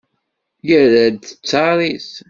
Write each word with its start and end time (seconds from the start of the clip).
Yerra-d 0.67 1.19
ttar-is. 1.25 2.09